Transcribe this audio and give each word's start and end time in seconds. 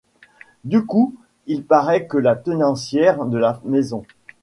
Du 0.63 0.83
coup 0.83 1.13
il 1.45 1.63
paraît 1.63 2.07
que 2.07 2.17
la 2.17 2.35
tenancière 2.35 3.23
de 3.27 3.37
la 3.37 3.61
maison. 3.63 4.03